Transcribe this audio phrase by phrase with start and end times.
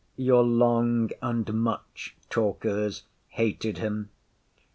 [0.17, 4.09] Your long and much talkers hated him.